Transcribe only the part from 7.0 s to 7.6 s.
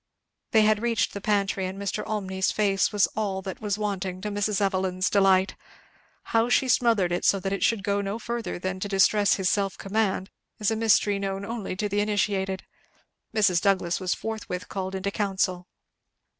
it, so that